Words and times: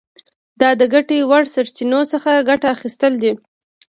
دا 0.61 0.69
د 0.79 0.81
ګټې 0.93 1.17
وړ 1.29 1.43
سرچینو 1.53 2.01
څخه 2.11 2.45
ګټه 2.49 2.67
اخیستل 2.75 3.13
دي. 3.23 3.31